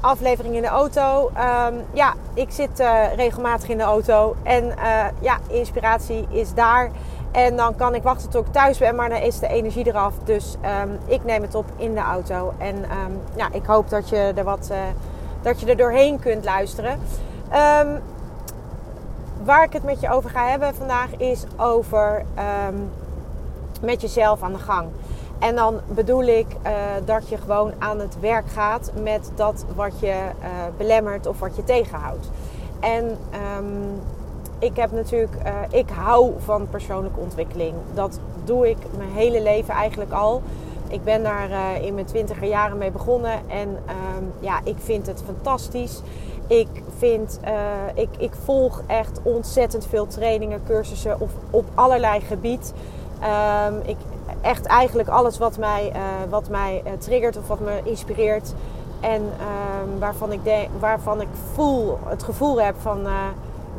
[0.00, 1.30] aflevering in de auto.
[1.34, 6.90] Ehm, ja, ik zit uh, regelmatig in de auto en uh, ja, inspiratie is daar.
[7.30, 10.14] En dan kan ik wachten tot ik thuis ben, maar dan is de energie eraf.
[10.24, 12.52] Dus um, ik neem het op in de auto.
[12.58, 14.76] En um, ja, ik hoop dat je er wat uh,
[15.42, 16.98] dat je er doorheen kunt luisteren.
[19.44, 22.24] Waar ik het met je over ga hebben vandaag is over
[23.80, 24.88] met jezelf aan de gang.
[25.38, 26.72] En dan bedoel ik uh,
[27.04, 31.56] dat je gewoon aan het werk gaat met dat wat je uh, belemmert of wat
[31.56, 32.30] je tegenhoudt.
[32.80, 33.18] En
[34.58, 37.74] ik heb natuurlijk, uh, ik hou van persoonlijke ontwikkeling.
[37.94, 40.42] Dat doe ik mijn hele leven eigenlijk al.
[40.88, 41.50] Ik ben daar
[41.82, 46.00] in mijn twintiger jaren mee begonnen en um, ja, ik vind het fantastisch.
[46.46, 47.40] Ik, vind,
[47.94, 52.72] ik, ik volg echt ontzettend veel trainingen, cursussen op, op allerlei gebied.
[53.68, 53.96] Um, ik,
[54.46, 55.92] echt eigenlijk alles wat mij,
[56.28, 58.54] wat mij triggert of wat me inspireert.
[59.00, 63.06] En um, waarvan, ik denk, waarvan ik voel, het gevoel heb van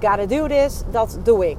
[0.02, 1.58] gotta do this, dat doe ik.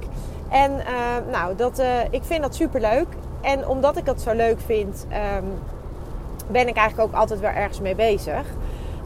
[0.49, 3.07] En uh, nou, dat, uh, ik vind dat super leuk.
[3.41, 5.53] En omdat ik dat zo leuk vind, um,
[6.47, 8.47] ben ik eigenlijk ook altijd weer ergens mee bezig.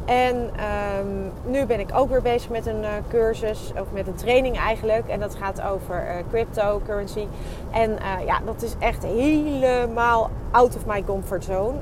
[0.04, 4.14] En um, nu ben ik ook weer bezig met een uh, cursus, of met een
[4.14, 5.08] training eigenlijk.
[5.08, 7.26] En dat gaat over cryptocurrency.
[7.70, 11.74] En ja, dat is echt helemaal out of my comfort zone.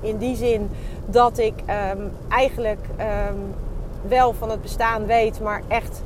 [0.00, 0.70] in die zin
[1.06, 1.54] dat ik
[1.94, 2.86] um, eigenlijk
[4.08, 6.02] wel van het bestaan weet, maar echt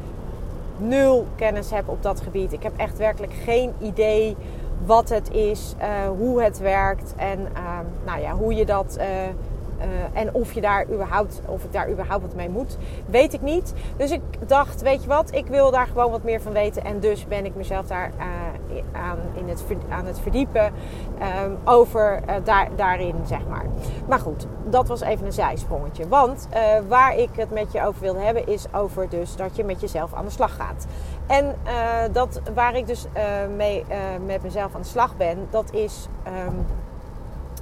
[0.76, 2.52] nul kennis heb op dat gebied.
[2.52, 4.36] Ik heb echt werkelijk geen idee
[4.86, 5.74] wat het is,
[6.18, 7.48] hoe het werkt en
[8.04, 8.98] nou ja, hoe je dat
[9.80, 12.76] uh, en of, je daar überhaupt, of ik daar überhaupt wat mee moet,
[13.06, 13.74] weet ik niet.
[13.96, 16.84] Dus ik dacht, weet je wat, ik wil daar gewoon wat meer van weten.
[16.84, 22.22] En dus ben ik mezelf daar uh, aan, in het, aan het verdiepen um, over
[22.44, 23.64] daar, daarin, zeg maar.
[24.08, 26.08] Maar goed, dat was even een zijsprongetje.
[26.08, 26.48] Want
[26.88, 30.14] waar ik het met je over wilde hebben, is over dus dat je met jezelf
[30.14, 30.86] aan de slag gaat.
[31.26, 31.54] En
[32.12, 33.06] dat, waar ik dus
[33.56, 33.84] mee
[34.26, 36.08] met mezelf aan de slag ben, dat is...
[36.48, 36.66] Um,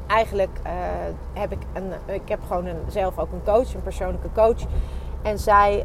[0.08, 0.72] eigenlijk uh,
[1.32, 4.60] heb ik een, ik heb gewoon een, zelf ook een coach, een persoonlijke coach.
[5.22, 5.84] En zij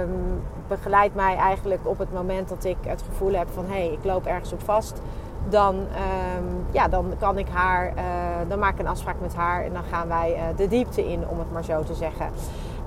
[0.00, 3.92] um, begeleidt mij eigenlijk op het moment dat ik het gevoel heb van hé, hey,
[3.92, 5.00] ik loop ergens op vast.
[5.48, 8.02] Dan, um, ja, dan kan ik haar, uh,
[8.48, 11.28] dan maak ik een afspraak met haar en dan gaan wij uh, de diepte in,
[11.28, 12.26] om het maar zo te zeggen.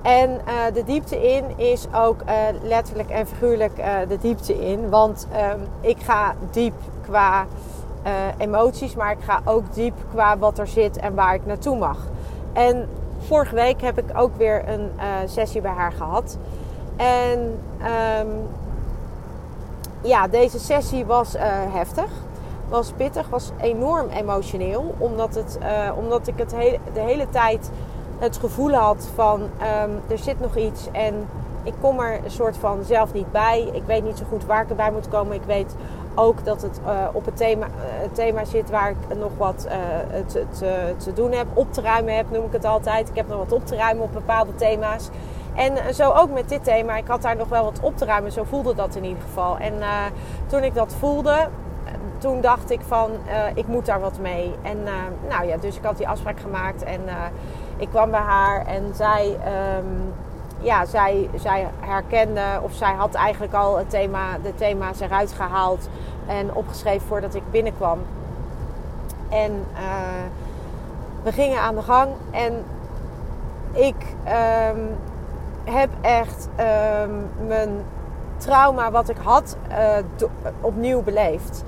[0.01, 0.41] En
[0.73, 2.21] de diepte in is ook
[2.61, 3.75] letterlijk en figuurlijk
[4.07, 4.89] de diepte in.
[4.89, 7.45] Want um, ik ga diep qua
[8.05, 11.77] uh, emoties, maar ik ga ook diep qua wat er zit en waar ik naartoe
[11.77, 11.97] mag.
[12.53, 16.37] En vorige week heb ik ook weer een uh, sessie bij haar gehad.
[16.95, 17.59] En
[18.19, 18.47] um,
[20.01, 21.41] ja, deze sessie was uh,
[21.73, 22.09] heftig,
[22.69, 25.57] was pittig, was enorm emotioneel, omdat, het,
[25.97, 27.69] omdat ik het he de hele tijd
[28.19, 31.27] het gevoel had van um, er zit nog iets en
[31.63, 33.69] ik kom er een soort van zelf niet bij.
[33.73, 35.35] Ik weet niet zo goed waar ik erbij moet komen.
[35.35, 35.75] Ik weet
[36.15, 39.73] ook dat het uh, op het thema, uh, thema zit waar ik nog wat uh,
[40.25, 40.45] te,
[40.97, 41.47] te, doen heb.
[41.53, 43.09] Op te ruimen heb, noem ik het altijd.
[43.09, 45.09] Ik heb nog wat op te ruimen op bepaalde thema's.
[45.55, 46.97] En zo ook met dit thema.
[46.97, 48.31] Ik had daar nog wel wat op te ruimen.
[48.31, 49.57] Zo voelde dat in ieder geval.
[49.57, 49.73] En
[50.47, 51.47] toen ik dat voelde,
[52.17, 53.11] toen dacht ik van,
[53.53, 54.55] ik moet daar wat mee.
[54.61, 54.77] En
[55.29, 56.83] nou ja, dus ik had die afspraak gemaakt.
[56.83, 57.01] En
[57.77, 59.37] ik kwam bij haar en zij...
[59.77, 60.13] Um,
[60.63, 65.89] ja, zij, zij herkende of zij had eigenlijk al het thema, de thema's eruit gehaald
[66.27, 67.99] en opgeschreven voordat ik binnenkwam.
[69.29, 69.79] En uh,
[71.23, 72.63] we gingen aan de gang en
[73.71, 73.95] ik
[74.75, 74.89] um,
[75.63, 77.69] heb echt um, mijn
[78.37, 79.77] trauma wat ik had uh,
[80.61, 81.63] opnieuw beleefd.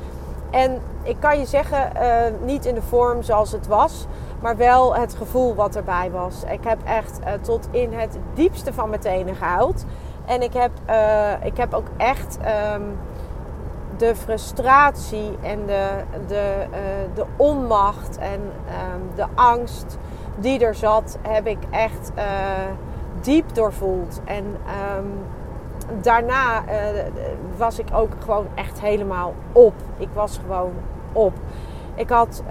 [0.50, 4.07] En ik kan je zeggen, uh, niet in de vorm zoals het was,
[4.45, 6.44] maar wel het gevoel wat erbij was.
[6.44, 9.86] Ik heb echt uh, tot in het diepste van mijn tenen gehuild.
[10.25, 12.38] En ik heb, uh, ik heb ook echt
[12.74, 12.97] um,
[13.97, 15.88] de frustratie en de,
[16.27, 16.77] de, uh,
[17.15, 19.97] de onmacht en um, de angst
[20.36, 22.12] die er zat, heb ik echt
[23.21, 24.21] diep doorvoeld.
[24.25, 24.45] En
[24.98, 25.13] um,
[26.01, 26.63] daarna
[27.57, 29.74] was ik ook gewoon echt helemaal op.
[29.98, 30.74] Ik was gewoon
[31.12, 31.33] op.
[31.95, 32.44] Ik had,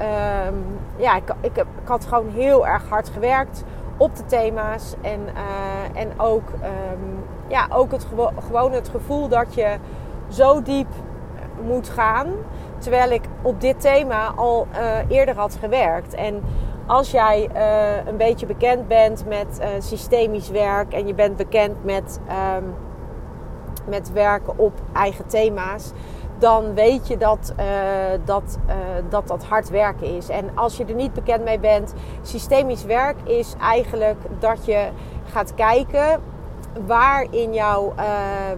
[0.46, 0.64] um,
[0.96, 3.64] ja, ik, ik, ik, had gewoon heel erg hard gewerkt
[3.96, 4.94] op de thema's.
[5.02, 9.76] En, uh, en ook, um, ja, ook het gewo gewoon het gevoel dat je
[10.28, 10.88] zo diep
[11.62, 12.28] moet gaan.
[12.78, 16.14] Terwijl ik op dit thema al uh, eerder had gewerkt.
[16.14, 16.42] En
[16.86, 22.20] als jij uh, een beetje bekend bent met systemisch werk en je bent bekend met,
[22.56, 22.74] um,
[23.88, 25.92] met werken op eigen thema's,
[26.44, 27.66] dan weet je dat, uh,
[28.24, 28.58] dat,
[29.08, 30.28] dat dat hard werken is.
[30.28, 34.88] En als je er niet bekend mee bent, systemisch werk is eigenlijk dat je
[35.30, 36.20] gaat kijken
[36.86, 37.94] waar in, jouw,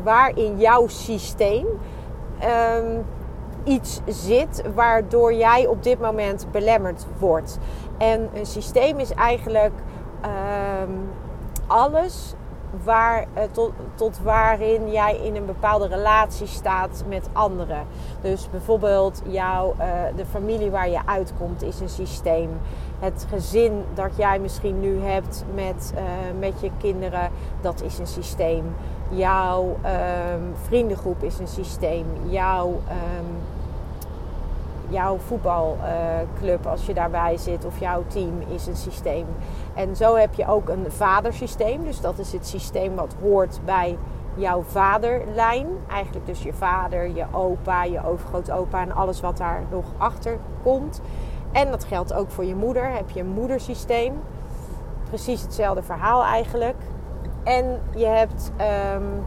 [0.02, 1.66] waar in jouw systeem
[2.44, 3.04] um,
[3.64, 7.58] iets zit waardoor jij op dit moment belemmerd wordt.
[7.98, 9.72] En een systeem is eigenlijk
[10.24, 11.10] um,
[11.66, 12.34] alles
[12.84, 17.86] waar, uh, tot, tot waarin jij in een bepaalde relatie staat met anderen.
[18.20, 19.84] Dus bijvoorbeeld jouw, uh,
[20.16, 22.50] de familie waar je uitkomt is een systeem.
[22.98, 26.02] Het gezin dat jij misschien nu hebt met, uh,
[26.38, 27.30] met je kinderen,
[27.60, 28.74] dat is een systeem.
[29.08, 32.06] Jouw um, vriendengroep is een systeem.
[32.28, 33.26] Jouw um,
[34.88, 39.26] jouw voetbalclub, als je daarbij zit, of jouw team, is een systeem.
[39.74, 41.84] En zo heb je ook een vadersysteem.
[41.84, 43.98] Dus dat is het systeem wat hoort bij
[44.34, 45.66] jouw vaderlijn.
[45.88, 51.00] Eigenlijk dus je vader, je opa, je overgrootopa en alles wat daar nog achter komt.
[51.52, 52.92] En dat geldt ook voor je moeder.
[52.92, 54.14] Heb je een moedersysteem.
[55.08, 56.76] Precies hetzelfde verhaal eigenlijk.
[57.44, 58.52] En je hebt
[58.94, 59.24] um,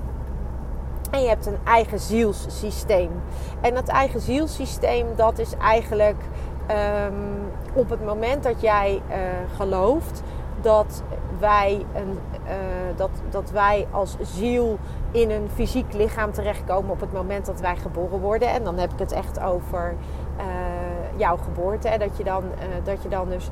[1.10, 3.12] en je hebt een eigen zielssysteem.
[3.62, 6.22] En dat eigen zielssysteem, dat is eigenlijk
[7.06, 9.16] um, op het moment dat jij uh,
[9.56, 10.24] gelooft
[10.62, 11.04] dat
[11.40, 12.52] wij, een, uh,
[12.96, 14.78] dat, dat wij als ziel
[15.12, 18.50] in een fysiek lichaam terechtkomen op het moment dat wij geboren worden.
[18.50, 19.96] En dan heb ik het echt over
[20.38, 20.46] uh,
[21.16, 21.98] jouw geboorte.
[22.00, 22.44] Dat, je dan,
[22.84, 23.50] dat je dan dus,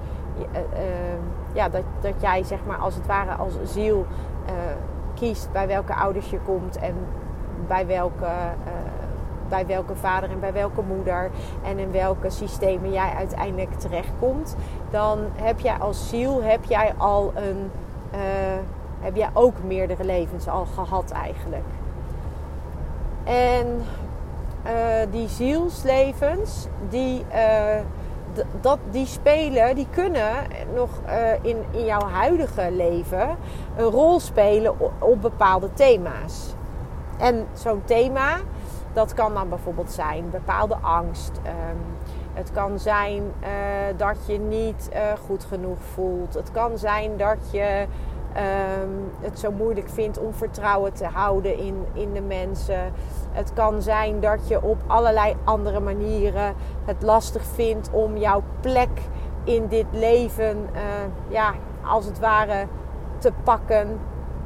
[1.54, 4.06] ja, dat, dat jij zeg maar als het ware als ziel
[5.14, 6.96] kiest bij welke ouders je komt en
[7.68, 8.72] bij welke, uh,
[9.50, 11.32] bij welke vader en bij welke moeder
[11.64, 14.56] en in welke systemen jij uiteindelijk terechtkomt,
[14.90, 17.72] dan heb jij als ziel heb jij al een,
[18.14, 18.20] uh,
[19.00, 21.66] heb jij ook meerdere levens al gehad eigenlijk.
[23.24, 23.82] En
[24.66, 27.26] uh, die zielslevens, die,
[28.62, 30.34] dat, die spelen, die kunnen
[30.76, 30.90] nog
[31.42, 33.38] in, in jouw huidige leven
[33.78, 36.56] een rol spelen op bepaalde thema's.
[37.18, 38.38] En zo'n thema,
[38.94, 41.32] dat kan dan bijvoorbeeld zijn bepaalde angst.
[41.38, 41.78] Um,
[42.34, 43.48] het kan zijn uh,
[43.98, 46.34] dat je niet uh, goed genoeg voelt.
[46.34, 47.86] Het kan zijn dat je
[48.38, 52.94] um, het zo moeilijk vindt om vertrouwen te houden in, in de mensen.
[53.32, 56.54] Het kan zijn dat je op allerlei andere manieren
[56.86, 58.90] het lastig vindt om jouw plek
[59.44, 60.82] in dit leven, uh,
[61.28, 61.54] ja,
[61.86, 62.68] als het ware,
[63.18, 64.00] te pakken.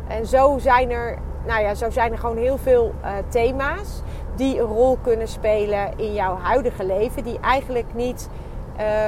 [0.07, 4.01] En zo zijn er nou ja, zo zijn er gewoon heel veel uh, thema's
[4.35, 8.29] die een rol kunnen spelen in jouw huidige leven, die eigenlijk niet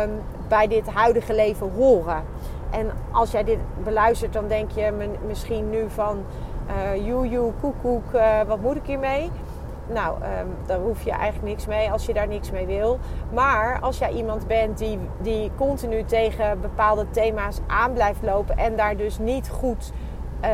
[0.04, 0.12] um,
[0.48, 2.24] bij dit huidige leven horen.
[2.72, 6.24] En als jij dit beluistert, dan denk je misschien nu van,
[6.98, 9.32] uh, koekoek, uh, wat moet ik hiermee?
[9.88, 13.00] Nou, um, daar hoef je eigenlijk niks mee als je daar niks mee wil.
[13.34, 18.75] Maar als jij iemand bent die, die continu tegen bepaalde thema's aan blijft lopen en
[18.75, 19.92] daar dus niet goed
[20.44, 20.50] uh,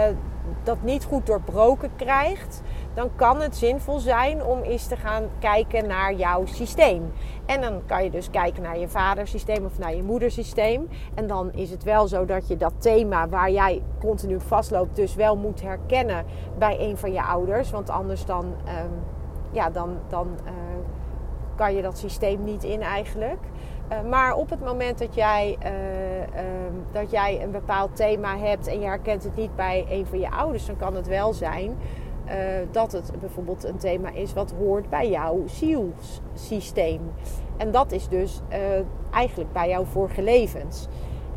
[0.69, 2.61] dat niet goed doorbroken krijgt,
[2.93, 7.11] dan kan het zinvol zijn om eens te gaan kijken naar jouw systeem.
[7.45, 10.88] En dan kan je dus kijken naar je vadersysteem of naar je moedersysteem.
[11.15, 15.15] En dan is het wel zo dat je dat thema waar jij continu vastloopt, dus
[15.15, 16.25] wel moet herkennen
[16.57, 17.71] bij een van je ouders.
[17.71, 18.91] Want anders dan, um,
[19.51, 20.51] ja, dan, dan uh,
[21.55, 23.39] kan je dat systeem niet in eigenlijk.
[23.91, 25.72] Uh, maar op het moment dat jij, uh,
[26.22, 26.50] uh,
[26.91, 30.31] dat jij een bepaald thema hebt en je herkent het niet bij een van je
[30.31, 31.77] ouders, dan kan het wel zijn
[32.29, 32.38] eh,
[32.72, 37.01] dat het bijvoorbeeld een thema is wat hoort bij jouw zielsysteem.
[37.58, 38.60] En dat is dus eh,
[39.12, 40.88] eigenlijk bij jouw vorige levens.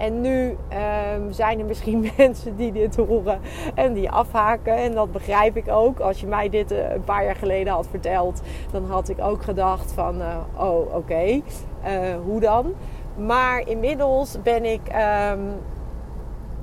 [0.03, 0.57] En nu
[1.15, 3.41] um, zijn er misschien mensen die dit horen
[3.75, 4.77] en die afhaken.
[4.77, 6.01] En dat begrijp ik ook.
[6.01, 8.43] Als je mij dit uh, een paar jaar geleden had verteld,
[8.73, 11.41] dan had ik ook gedacht van, uh, oh oké, uh,
[12.25, 12.75] hoe dan?
[13.17, 14.81] Maar inmiddels ben ik
[15.33, 15.41] um,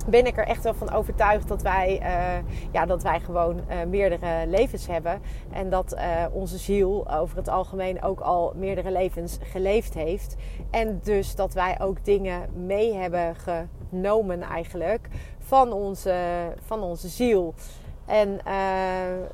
[0.09, 3.75] ben ik er echt wel van overtuigd dat wij, uh, ja, dat wij gewoon uh,
[3.87, 5.21] meerdere levens hebben.
[5.51, 6.01] En dat uh,
[6.31, 10.35] onze ziel over het algemeen ook al meerdere levens geleefd heeft.
[10.71, 13.35] En dus dat wij ook dingen mee hebben
[13.89, 15.07] nomen eigenlijk
[15.39, 16.15] van onze,
[16.65, 17.53] van onze ziel.
[18.05, 18.39] En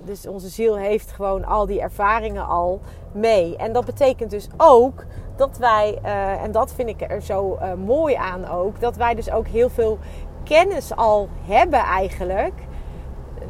[0.03, 2.79] dus onze ziel heeft gewoon al die ervaringen al
[3.11, 3.55] mee.
[3.57, 5.05] En dat betekent dus ook
[5.35, 5.99] dat wij,
[6.43, 9.97] en dat vind ik er zo mooi aan ook, dat wij dus ook heel veel
[10.45, 12.53] kennis al hebben eigenlijk,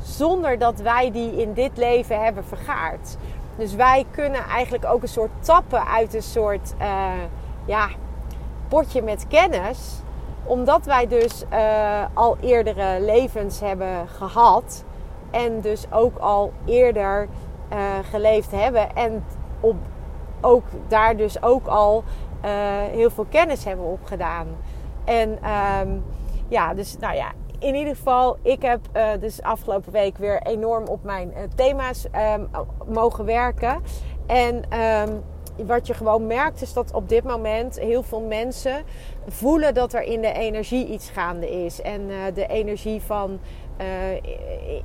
[0.02, 3.18] zonder dat wij die in dit leven hebben vergaard.
[3.58, 6.74] Dus wij kunnen eigenlijk ook een soort tappen uit een soort
[7.66, 7.90] ja,
[8.68, 10.02] potje met kennis,
[10.44, 11.44] omdat wij dus
[12.14, 14.84] al eerdere levens hebben gehad
[15.32, 17.28] en dus ook al eerder
[17.74, 17.78] uh,
[18.10, 18.96] geleefd hebben.
[18.96, 19.26] En
[19.60, 19.76] op,
[20.42, 22.04] ook, daar dus ook al
[22.92, 24.48] heel veel kennis hebben opgedaan.
[25.04, 25.40] En
[25.88, 26.04] um,
[26.48, 30.88] ja, dus nou ja, in ieder geval, ik heb uh, dus afgelopen week weer enorm
[30.88, 32.48] op mijn thema's um,
[32.88, 33.82] mogen werken.
[34.28, 35.24] En um,
[35.68, 38.84] wat je gewoon merkt is dat op dit moment heel veel mensen
[39.28, 41.82] voelen dat er in de energie iets gaande is.
[41.82, 43.40] En uh, de energie van
[43.82, 44.14] uh,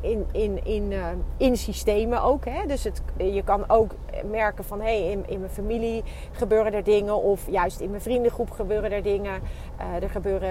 [0.00, 1.06] in, in, in, uh,
[1.36, 2.44] in systemen ook.
[2.44, 2.66] Hè?
[2.66, 3.94] Dus het, je kan ook
[4.30, 7.22] merken van hé, hey, in, in mijn familie gebeuren er dingen.
[7.22, 9.40] Of juist in mijn vriendengroep gebeuren er dingen.
[9.80, 10.50] Uh, er gebeuren,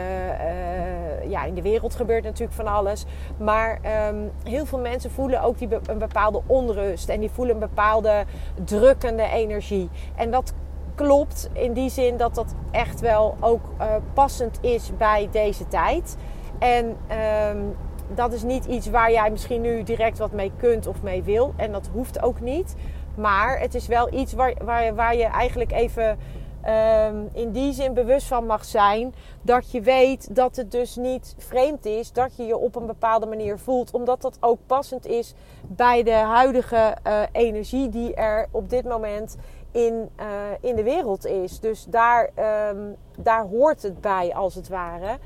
[1.30, 3.06] ja, in de wereld gebeurt natuurlijk van alles.
[3.38, 3.80] Maar
[4.10, 7.10] um, heel veel mensen voelen ook die, een bepaalde onrust.
[7.10, 8.24] En die voelen een bepaalde
[8.64, 9.90] drukkende energie.
[10.16, 10.54] En dat
[10.96, 13.62] klopt in die zin dat dat echt wel ook
[14.14, 16.18] passend is bij deze tijd.
[16.60, 16.98] En
[17.56, 17.76] um,
[18.16, 21.54] dat is niet iets waar jij misschien nu direct wat mee kunt of mee wil.
[21.56, 22.76] En dat hoeft ook niet.
[23.16, 24.54] Maar het is wel iets waar,
[24.96, 26.18] waar, je eigenlijk even
[26.68, 29.14] um, in die zin bewust van mag zijn.
[29.42, 32.12] Dat je weet dat het dus niet vreemd is.
[32.12, 33.92] Dat je je op een bepaalde manier voelt.
[33.92, 39.38] Omdat dat ook passend is bij de huidige uh, energie die er op dit moment
[39.72, 40.26] in, uh,
[40.62, 41.60] in de wereld is.
[41.60, 42.30] Dus daar,
[42.70, 45.18] um, daar hoort het bij als het ware.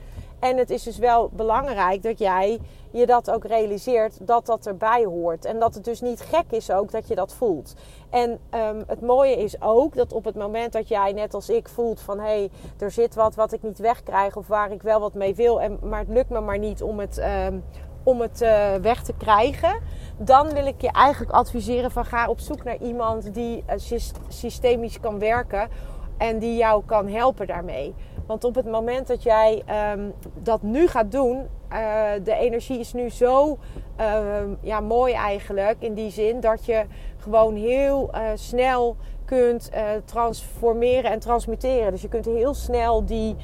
[0.43, 2.59] En het is dus wel belangrijk dat jij
[2.91, 5.45] je dat ook realiseert dat dat erbij hoort.
[5.45, 7.73] En dat het dus niet gek is ook dat je dat voelt.
[8.09, 11.67] En um, het mooie is ook dat op het moment dat jij net als ik
[11.69, 14.99] voelt van hé, hey, er zit wat wat ik niet wegkrijg of waar ik wel
[14.99, 17.63] wat mee wil, en, maar het lukt me maar niet om het, um,
[18.03, 19.79] om het uh, weg te krijgen.
[20.17, 24.99] Dan wil ik je eigenlijk adviseren van ga op zoek naar iemand die uh, systemisch
[24.99, 25.69] kan werken
[26.17, 27.93] en die jou kan helpen daarmee.
[28.25, 29.63] Want op het moment dat jij
[29.93, 33.57] um, dat nu gaat doen, uh, de energie is nu zo
[33.99, 35.75] uh, ja, mooi eigenlijk.
[35.79, 36.85] In die zin dat je
[37.17, 41.91] gewoon heel uh, snel kunt eh, transformeren en transmuteren.
[41.91, 43.35] Dus je kunt heel snel die,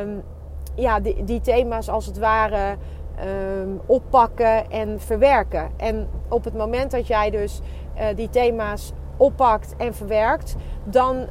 [0.00, 0.22] um,
[0.74, 2.76] ja, die, die, thema's als het ware
[3.86, 5.70] oppakken en verwerken.
[5.76, 7.60] En op het moment dat jij dus
[8.14, 11.26] die thema's oppakt en verwerkt, dan,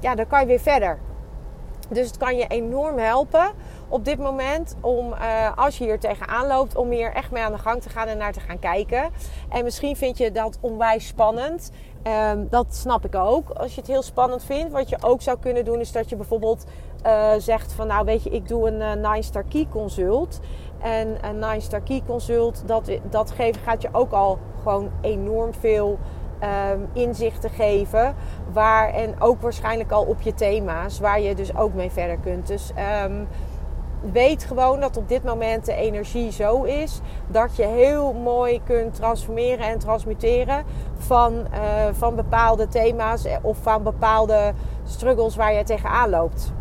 [0.00, 0.98] ja, dan kan je weer verder.
[1.90, 3.52] Dus het kan je enorm helpen
[3.88, 7.52] op dit moment om, uh, als je hier tegenaan loopt, om hier echt mee aan
[7.52, 9.10] de gang te gaan en naar te gaan kijken.
[9.48, 11.70] En misschien vind je dat onwijs spannend.
[12.32, 13.50] Um, dat snap ik ook.
[13.50, 16.16] Als je het heel spannend vindt, wat je ook zou kunnen doen, is dat je
[16.16, 16.64] bijvoorbeeld
[17.06, 20.40] uh, zegt van, nou weet je, ik doe een uh, Nine Star Key consult.
[20.82, 25.54] En een Nine Star Key consult, dat, dat geven gaat je ook al gewoon enorm
[25.54, 25.98] veel
[26.42, 28.14] um, inzichten geven.
[28.52, 32.46] Waar, en ook waarschijnlijk al op je thema's, waar je dus ook mee verder kunt.
[32.46, 32.72] Dus
[33.04, 33.28] um,
[34.12, 38.94] weet gewoon dat op dit moment de energie zo is dat je heel mooi kunt
[38.94, 40.64] transformeren en transmuteren
[40.98, 41.58] van, uh,
[41.92, 44.52] van bepaalde thema's of van bepaalde
[44.84, 46.52] struggles waar je tegenaan loopt.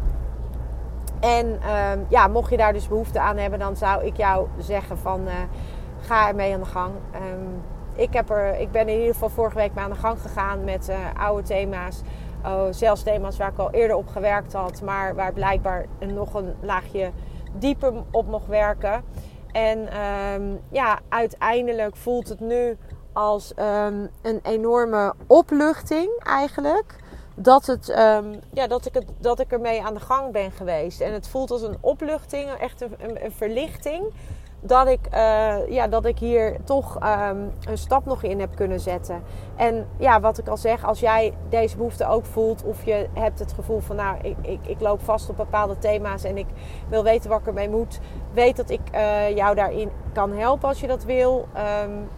[1.20, 4.98] En um, ja, mocht je daar dus behoefte aan hebben, dan zou ik jou zeggen
[4.98, 5.34] van uh,
[6.00, 6.92] ga ermee aan de gang.
[8.00, 10.64] Ik, heb er, ik ben in ieder geval vorige week mee aan de gang gegaan
[10.64, 12.02] met uh, oude thema's.
[12.46, 16.56] Oh, zelfs thema's waar ik al eerder op gewerkt had, maar waar blijkbaar nog een
[16.62, 17.12] laagje
[17.54, 19.04] dieper op mocht werken.
[19.52, 20.00] En
[20.34, 22.78] um, ja, uiteindelijk voelt het nu
[23.14, 26.96] als um, een enorme opluchting eigenlijk.
[27.36, 31.02] Dat, het, um, ja, dat, ik het, dat ik ermee aan de gang ben geweest.
[31.02, 34.04] En het voelt als een opluchting, echt een verlichting
[34.62, 38.80] dat ik, uh, ja, dat ik hier toch um, een stap nog in heb kunnen
[38.80, 39.22] zetten.
[39.56, 43.40] En ja, wat ik al zeg, als jij deze behoefte ook voelt, of je hebt
[43.40, 46.48] het gevoel van, nou, ik, ik, ik loop vast op bepaalde thema's en ik
[46.90, 48.00] wil weten wat ik ermee moet,
[48.34, 51.48] weet dat ik uh, jou daarin kan helpen als je dat wil.
[51.84, 52.10] Um,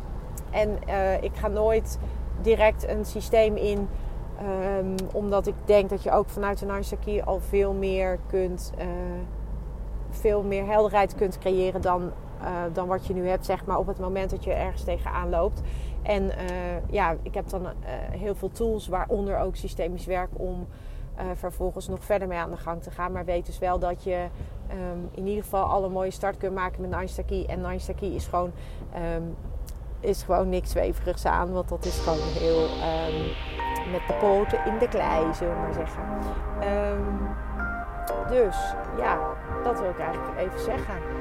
[0.52, 2.00] en uh, ik ga nooit
[2.42, 3.88] direct een systeem in.
[4.78, 8.74] Um, omdat ik denk dat je ook vanuit de Nine al veel meer kunt,
[10.10, 12.12] veel meer helderheid kunt creëren dan
[12.44, 15.30] uh, dan wat je nu hebt, zeg maar, op het moment dat je ergens tegenaan
[15.30, 15.62] loopt.
[16.02, 16.32] En uh,
[16.90, 17.70] ja, ik heb dan uh,
[18.10, 20.68] heel veel tools, waaronder ook systemisch werk, om
[21.36, 23.12] vervolgens nog verder mee aan de gang te gaan.
[23.12, 24.28] Maar weet dus wel dat je
[24.68, 27.46] ehm, in ieder geval al een mooie start kunt maken met Nine Key.
[27.46, 28.52] En Nine Key is gewoon,
[28.94, 29.22] ehm,
[30.00, 31.52] is gewoon niks zweverigs aan.
[31.52, 35.74] Want dat is gewoon heel ehm, met de poten in de klei, zullen we maar
[35.74, 36.04] zeggen.
[38.30, 38.56] dus
[38.98, 39.20] ja,
[39.64, 41.21] dat wil ik eigenlijk even zeggen.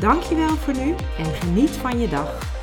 [0.00, 2.55] Dankjewel voor nu en geniet van je dag.